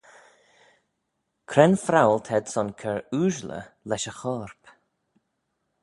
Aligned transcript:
Cre'n 1.49 1.75
phrowal 1.83 2.21
t'ayd 2.25 2.45
son 2.53 2.69
cur 2.79 3.01
ooashley 3.19 3.65
lesh 3.89 4.09
y 4.11 4.13
chorp? 4.19 4.63